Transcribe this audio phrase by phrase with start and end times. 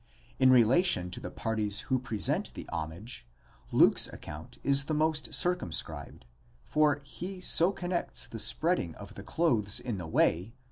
[0.39, 3.27] In relation to the parties who present the homage,
[3.71, 4.07] Luke's.
[4.07, 6.25] account is the most circumscribed,
[6.65, 10.53] for he so connects the spreading of the clothes in the way (v.